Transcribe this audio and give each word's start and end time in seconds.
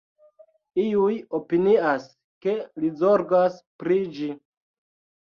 Iuj 0.83 1.17
opinias, 1.41 2.09
ke 2.49 2.57
li 2.81 2.93
zorgas 3.05 3.63
pri 3.81 4.03
ĝi. 4.19 4.37